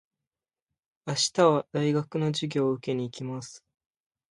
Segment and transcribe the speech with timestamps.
[1.05, 3.63] 明日は大学の授業を受けに行きます。